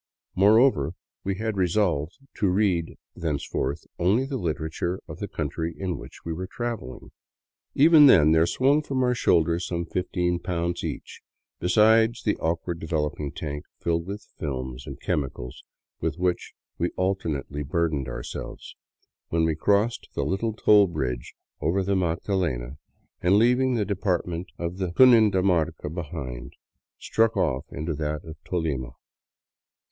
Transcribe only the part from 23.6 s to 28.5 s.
the de partment of Cundinamarca behind, struck off into that of